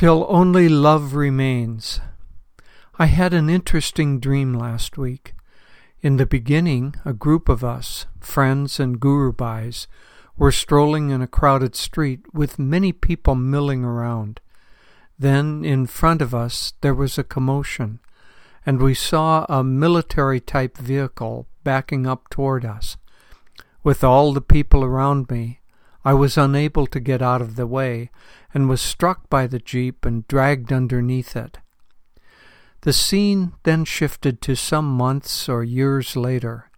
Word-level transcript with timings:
till 0.00 0.24
only 0.30 0.66
love 0.66 1.12
remains. 1.12 2.00
I 2.98 3.04
had 3.04 3.34
an 3.34 3.50
interesting 3.50 4.18
dream 4.18 4.54
last 4.54 4.96
week. 4.96 5.34
In 6.00 6.16
the 6.16 6.24
beginning, 6.24 6.94
a 7.04 7.12
group 7.12 7.50
of 7.50 7.62
us, 7.62 8.06
friends 8.18 8.80
and 8.80 8.98
gurubhais, 8.98 9.88
were 10.38 10.52
strolling 10.52 11.10
in 11.10 11.20
a 11.20 11.26
crowded 11.26 11.76
street 11.76 12.20
with 12.32 12.58
many 12.58 12.92
people 12.92 13.34
milling 13.34 13.84
around. 13.84 14.40
Then, 15.18 15.66
in 15.66 15.84
front 15.84 16.22
of 16.22 16.34
us, 16.34 16.72
there 16.80 16.94
was 16.94 17.18
a 17.18 17.22
commotion, 17.22 18.00
and 18.64 18.80
we 18.80 18.94
saw 18.94 19.44
a 19.50 19.62
military 19.62 20.40
type 20.40 20.78
vehicle 20.78 21.46
backing 21.62 22.06
up 22.06 22.30
toward 22.30 22.64
us. 22.64 22.96
With 23.84 24.02
all 24.02 24.32
the 24.32 24.40
people 24.40 24.82
around 24.82 25.30
me, 25.30 25.59
I 26.04 26.14
was 26.14 26.38
unable 26.38 26.86
to 26.86 27.00
get 27.00 27.20
out 27.20 27.42
of 27.42 27.56
the 27.56 27.66
way 27.66 28.10
and 28.54 28.68
was 28.68 28.80
struck 28.80 29.28
by 29.28 29.46
the 29.46 29.58
jeep 29.58 30.06
and 30.06 30.26
dragged 30.28 30.72
underneath 30.72 31.36
it. 31.36 31.58
The 32.82 32.92
scene 32.94 33.52
then 33.64 33.84
shifted 33.84 34.40
to 34.42 34.56
some 34.56 34.86
months 34.86 35.48
or 35.48 35.62
years 35.62 36.16
later. 36.16 36.70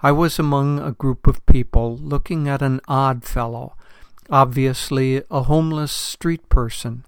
I 0.00 0.12
was 0.12 0.38
among 0.38 0.78
a 0.78 0.92
group 0.92 1.26
of 1.26 1.44
people 1.46 1.96
looking 1.96 2.48
at 2.48 2.62
an 2.62 2.80
odd 2.86 3.24
fellow, 3.24 3.76
obviously 4.30 5.22
a 5.30 5.42
homeless 5.42 5.90
street 5.90 6.48
person. 6.48 7.04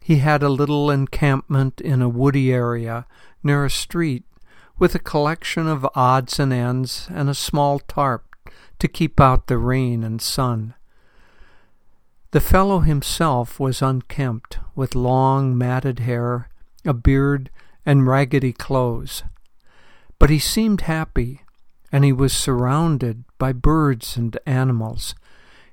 He 0.00 0.16
had 0.16 0.42
a 0.42 0.48
little 0.48 0.90
encampment 0.90 1.80
in 1.80 2.02
a 2.02 2.08
woody 2.08 2.52
area 2.52 3.06
near 3.44 3.64
a 3.64 3.70
street 3.70 4.24
with 4.78 4.94
a 4.96 4.98
collection 4.98 5.68
of 5.68 5.86
odds 5.94 6.40
and 6.40 6.52
ends 6.52 7.06
and 7.10 7.28
a 7.28 7.34
small 7.34 7.78
tarp 7.78 8.34
to 8.80 8.88
keep 8.88 9.20
out 9.20 9.46
the 9.46 9.58
rain 9.58 10.02
and 10.02 10.20
sun. 10.20 10.74
The 12.32 12.40
fellow 12.40 12.78
himself 12.80 13.58
was 13.58 13.82
unkempt, 13.82 14.60
with 14.76 14.94
long 14.94 15.58
matted 15.58 15.98
hair, 15.98 16.48
a 16.84 16.94
beard, 16.94 17.50
and 17.84 18.06
raggedy 18.06 18.52
clothes. 18.52 19.24
But 20.20 20.30
he 20.30 20.38
seemed 20.38 20.82
happy, 20.82 21.42
and 21.90 22.04
he 22.04 22.12
was 22.12 22.32
surrounded 22.32 23.24
by 23.36 23.52
birds 23.52 24.16
and 24.16 24.38
animals. 24.46 25.16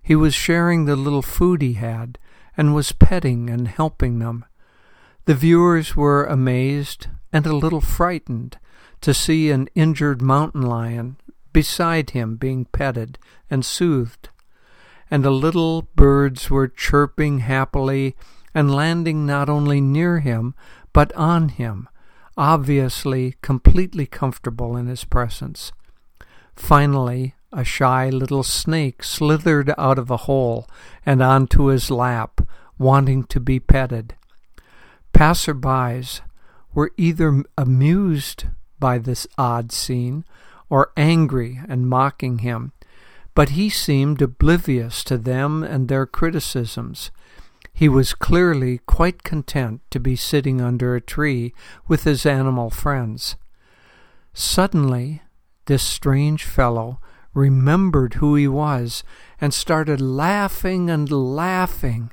He 0.01 0.15
was 0.15 0.33
sharing 0.33 0.85
the 0.85 0.95
little 0.95 1.21
food 1.21 1.61
he 1.61 1.73
had, 1.73 2.17
and 2.55 2.73
was 2.73 2.91
petting 2.91 3.51
and 3.51 3.67
helping 3.67 4.17
them. 4.17 4.43
The 5.25 5.35
viewers 5.35 5.95
were 5.95 6.25
amazed 6.25 7.05
and 7.31 7.45
a 7.45 7.55
little 7.55 7.81
frightened 7.81 8.57
to 9.01 9.13
see 9.13 9.51
an 9.51 9.69
injured 9.75 10.23
mountain 10.23 10.63
lion 10.63 11.17
beside 11.53 12.11
him 12.11 12.35
being 12.35 12.65
petted 12.65 13.19
and 13.47 13.63
soothed 13.63 14.29
and 15.09 15.23
the 15.23 15.31
little 15.31 15.83
birds 15.95 16.49
were 16.49 16.67
chirping 16.67 17.39
happily 17.39 18.15
and 18.53 18.73
landing 18.73 19.25
not 19.25 19.49
only 19.49 19.79
near 19.79 20.19
him, 20.19 20.53
but 20.93 21.13
on 21.13 21.49
him, 21.49 21.87
obviously 22.35 23.35
completely 23.41 24.05
comfortable 24.05 24.75
in 24.75 24.87
his 24.87 25.03
presence. 25.03 25.71
Finally, 26.55 27.35
a 27.53 27.63
shy 27.63 28.09
little 28.09 28.43
snake 28.43 29.03
slithered 29.03 29.73
out 29.77 29.97
of 29.97 30.11
a 30.11 30.17
hole 30.17 30.67
and 31.05 31.21
onto 31.21 31.65
his 31.65 31.89
lap, 31.89 32.41
wanting 32.77 33.23
to 33.23 33.39
be 33.39 33.59
petted. 33.59 34.15
Passers-by 35.13 36.03
were 36.73 36.91
either 36.97 37.43
amused 37.57 38.45
by 38.79 38.97
this 38.97 39.25
odd 39.37 39.71
scene 39.71 40.25
or 40.69 40.91
angry 40.97 41.59
and 41.67 41.89
mocking 41.89 42.39
him, 42.39 42.73
but 43.37 43.49
he 43.49 43.69
seemed 43.69 44.19
oblivious 44.19 45.03
to 45.03 45.15
them 45.15 45.61
and 45.61 45.87
their 45.87 46.07
criticisms. 46.07 47.11
He 47.71 47.87
was 47.87 48.15
clearly 48.15 48.79
quite 48.87 49.21
content 49.21 49.81
to 49.91 49.99
be 49.99 50.15
sitting 50.15 50.59
under 50.59 50.95
a 50.95 51.01
tree 51.01 51.53
with 51.87 52.03
his 52.03 52.25
animal 52.25 52.71
friends. 52.71 53.35
Suddenly, 54.33 55.21
this 55.67 55.83
strange 55.83 56.45
fellow 56.45 56.99
remembered 57.35 58.15
who 58.15 58.33
he 58.33 58.47
was 58.47 59.03
and 59.39 59.53
started 59.53 60.01
laughing 60.01 60.89
and 60.89 61.11
laughing. 61.11 62.09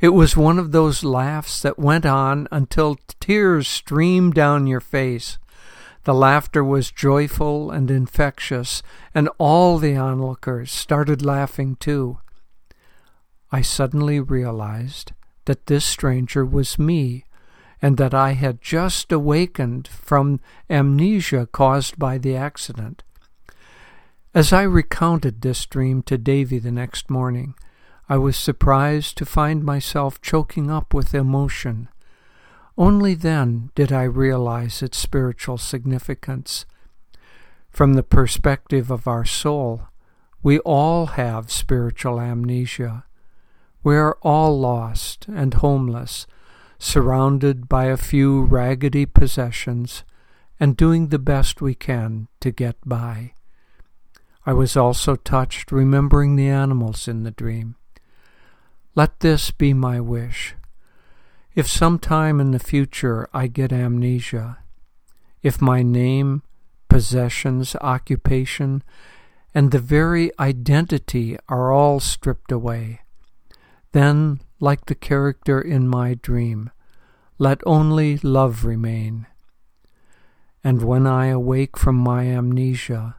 It 0.00 0.08
was 0.08 0.36
one 0.36 0.58
of 0.58 0.72
those 0.72 1.04
laughs 1.04 1.62
that 1.62 1.78
went 1.78 2.04
on 2.04 2.48
until 2.50 2.98
tears 3.20 3.68
streamed 3.68 4.34
down 4.34 4.66
your 4.66 4.80
face. 4.80 5.38
The 6.06 6.14
laughter 6.14 6.62
was 6.62 6.92
joyful 6.92 7.72
and 7.72 7.90
infectious, 7.90 8.80
and 9.12 9.28
all 9.38 9.78
the 9.78 9.96
onlookers 9.96 10.70
started 10.70 11.24
laughing 11.24 11.74
too. 11.80 12.18
I 13.50 13.62
suddenly 13.62 14.20
realized 14.20 15.10
that 15.46 15.66
this 15.66 15.84
stranger 15.84 16.46
was 16.46 16.78
me, 16.78 17.24
and 17.82 17.96
that 17.96 18.14
I 18.14 18.34
had 18.34 18.62
just 18.62 19.10
awakened 19.10 19.88
from 19.88 20.38
amnesia 20.70 21.48
caused 21.50 21.98
by 21.98 22.18
the 22.18 22.36
accident. 22.36 23.02
As 24.32 24.52
I 24.52 24.62
recounted 24.62 25.40
this 25.40 25.66
dream 25.66 26.02
to 26.04 26.16
Devi 26.16 26.60
the 26.60 26.70
next 26.70 27.10
morning, 27.10 27.56
I 28.08 28.16
was 28.18 28.36
surprised 28.36 29.18
to 29.18 29.26
find 29.26 29.64
myself 29.64 30.20
choking 30.22 30.70
up 30.70 30.94
with 30.94 31.16
emotion. 31.16 31.88
Only 32.78 33.14
then 33.14 33.70
did 33.74 33.90
I 33.90 34.02
realize 34.02 34.82
its 34.82 34.98
spiritual 34.98 35.56
significance. 35.56 36.66
From 37.70 37.94
the 37.94 38.02
perspective 38.02 38.90
of 38.90 39.08
our 39.08 39.24
soul, 39.24 39.88
we 40.42 40.58
all 40.60 41.06
have 41.06 41.50
spiritual 41.50 42.20
amnesia. 42.20 43.04
We 43.82 43.96
are 43.96 44.18
all 44.20 44.58
lost 44.58 45.26
and 45.28 45.54
homeless, 45.54 46.26
surrounded 46.78 47.68
by 47.68 47.86
a 47.86 47.96
few 47.96 48.42
raggedy 48.42 49.06
possessions, 49.06 50.04
and 50.60 50.76
doing 50.76 51.08
the 51.08 51.18
best 51.18 51.62
we 51.62 51.74
can 51.74 52.28
to 52.40 52.50
get 52.50 52.76
by. 52.84 53.32
I 54.44 54.52
was 54.52 54.76
also 54.76 55.16
touched 55.16 55.72
remembering 55.72 56.36
the 56.36 56.48
animals 56.48 57.08
in 57.08 57.22
the 57.22 57.30
dream. 57.30 57.76
Let 58.94 59.20
this 59.20 59.50
be 59.50 59.72
my 59.72 59.98
wish 60.00 60.54
if 61.56 61.66
sometime 61.66 62.38
in 62.38 62.50
the 62.50 62.58
future 62.58 63.26
I 63.32 63.46
get 63.46 63.72
amnesia, 63.72 64.58
if 65.42 65.62
my 65.62 65.82
name, 65.82 66.42
possessions, 66.90 67.74
occupation, 67.80 68.82
and 69.54 69.70
the 69.70 69.78
very 69.78 70.30
identity 70.38 71.38
are 71.48 71.72
all 71.72 71.98
stripped 71.98 72.52
away, 72.52 73.00
then, 73.92 74.40
like 74.60 74.84
the 74.84 74.94
character 74.94 75.58
in 75.58 75.88
my 75.88 76.12
dream, 76.12 76.70
let 77.38 77.62
only 77.64 78.18
love 78.18 78.66
remain. 78.66 79.26
And 80.62 80.82
when 80.82 81.06
I 81.06 81.28
awake 81.28 81.78
from 81.78 81.96
my 81.96 82.26
amnesia, 82.26 83.16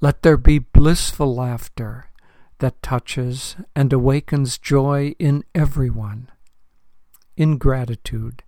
let 0.00 0.22
there 0.22 0.36
be 0.36 0.58
blissful 0.58 1.32
laughter 1.32 2.06
that 2.58 2.82
touches 2.82 3.54
and 3.76 3.92
awakens 3.92 4.58
joy 4.58 5.14
in 5.20 5.44
everyone. 5.54 6.28
In 7.38 7.56
gratitude, 7.56 8.42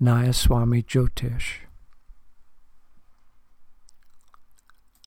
Nayaswami 0.00 0.84
Jyotish. 0.86 1.67